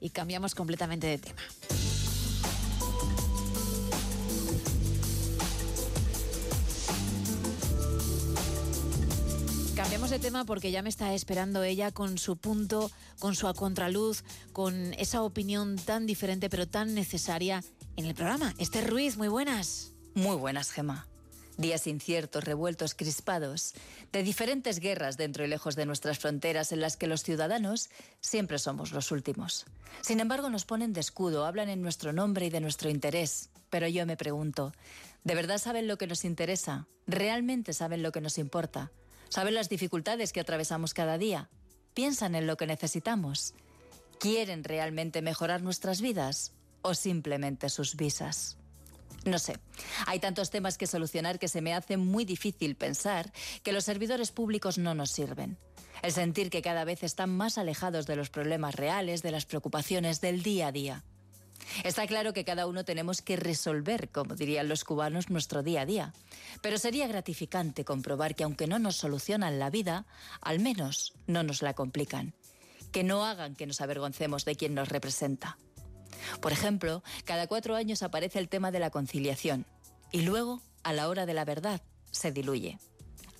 [0.00, 1.42] y cambiamos completamente de tema.
[9.74, 14.24] Cambiamos de tema porque ya me está esperando ella con su punto, con su contraluz,
[14.52, 17.62] con esa opinión tan diferente pero tan necesaria
[17.96, 18.54] en el programa.
[18.58, 19.92] Esther Ruiz, muy buenas.
[20.14, 21.06] Muy buenas, Gema.
[21.58, 23.74] Días inciertos, revueltos, crispados,
[24.12, 27.90] de diferentes guerras dentro y lejos de nuestras fronteras en las que los ciudadanos
[28.20, 29.66] siempre somos los últimos.
[30.00, 33.50] Sin embargo, nos ponen de escudo, hablan en nuestro nombre y de nuestro interés.
[33.70, 34.72] Pero yo me pregunto,
[35.24, 36.86] ¿de verdad saben lo que nos interesa?
[37.08, 38.92] ¿Realmente saben lo que nos importa?
[39.28, 41.50] ¿Saben las dificultades que atravesamos cada día?
[41.92, 43.54] ¿Piensan en lo que necesitamos?
[44.20, 46.52] ¿Quieren realmente mejorar nuestras vidas
[46.82, 48.57] o simplemente sus visas?
[49.24, 49.58] No sé,
[50.06, 53.32] hay tantos temas que solucionar que se me hace muy difícil pensar
[53.62, 55.58] que los servidores públicos no nos sirven.
[56.02, 60.20] El sentir que cada vez están más alejados de los problemas reales, de las preocupaciones
[60.20, 61.04] del día a día.
[61.84, 65.86] Está claro que cada uno tenemos que resolver, como dirían los cubanos, nuestro día a
[65.86, 66.12] día.
[66.62, 70.06] Pero sería gratificante comprobar que aunque no nos solucionan la vida,
[70.40, 72.34] al menos no nos la complican.
[72.92, 75.58] Que no hagan que nos avergoncemos de quien nos representa.
[76.40, 79.66] Por ejemplo, cada cuatro años aparece el tema de la conciliación
[80.12, 82.78] y luego, a la hora de la verdad, se diluye.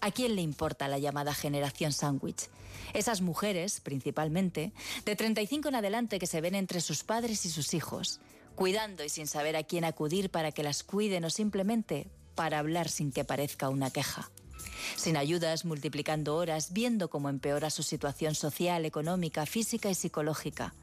[0.00, 2.48] ¿A quién le importa la llamada generación sándwich?
[2.94, 4.72] Esas mujeres, principalmente,
[5.04, 8.20] de 35 en adelante que se ven entre sus padres y sus hijos,
[8.54, 12.88] cuidando y sin saber a quién acudir para que las cuiden o simplemente para hablar
[12.88, 14.30] sin que parezca una queja.
[14.96, 20.74] Sin ayudas, multiplicando horas, viendo cómo empeora su situación social, económica, física y psicológica,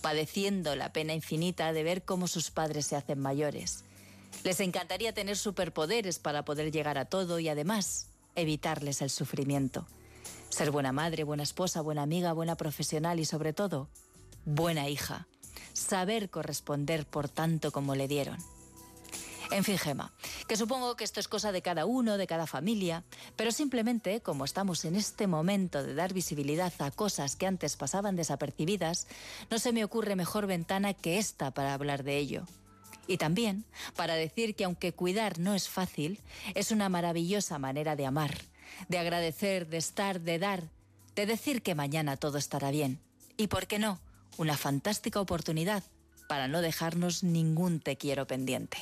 [0.00, 3.84] padeciendo la pena infinita de ver cómo sus padres se hacen mayores.
[4.44, 9.86] Les encantaría tener superpoderes para poder llegar a todo y además evitarles el sufrimiento.
[10.48, 13.88] Ser buena madre, buena esposa, buena amiga, buena profesional y sobre todo,
[14.44, 15.26] buena hija.
[15.72, 18.38] Saber corresponder por tanto como le dieron.
[19.52, 20.12] En fin, Gema,
[20.46, 23.02] que supongo que esto es cosa de cada uno, de cada familia,
[23.34, 28.14] pero simplemente, como estamos en este momento de dar visibilidad a cosas que antes pasaban
[28.14, 29.08] desapercibidas,
[29.50, 32.46] no se me ocurre mejor ventana que esta para hablar de ello.
[33.08, 33.64] Y también
[33.96, 36.20] para decir que aunque cuidar no es fácil,
[36.54, 38.38] es una maravillosa manera de amar,
[38.88, 40.62] de agradecer, de estar, de dar,
[41.16, 43.00] de decir que mañana todo estará bien.
[43.36, 43.98] Y por qué no,
[44.36, 45.82] una fantástica oportunidad
[46.28, 48.78] para no dejarnos ningún te quiero pendiente.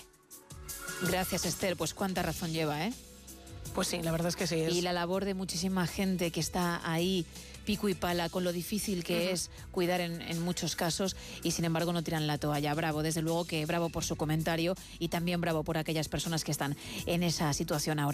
[1.06, 1.76] Gracias, Esther.
[1.76, 2.92] Pues cuánta razón lleva, ¿eh?
[3.75, 4.56] Pues sí, la verdad es que sí.
[4.56, 7.26] Y la labor de muchísima gente que está ahí
[7.64, 11.66] pico y pala con lo difícil que es cuidar en, en, muchos casos y sin
[11.66, 12.72] embargo no tiran la toalla.
[12.72, 16.50] Bravo, desde luego que bravo por su comentario y también bravo por aquellas personas que
[16.50, 18.06] están en esa situación ahora.